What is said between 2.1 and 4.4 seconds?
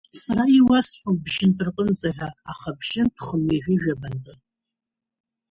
ҳәа, аха бжьынтә хынҩажәи жәабантәы.